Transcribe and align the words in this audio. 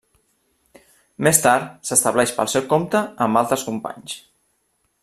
Més 1.27 1.41
tard 1.43 1.69
s'estableix 1.91 2.35
pel 2.39 2.51
seu 2.55 2.67
compte 2.73 3.05
amb 3.27 3.43
altres 3.45 3.69
companys. 3.71 4.19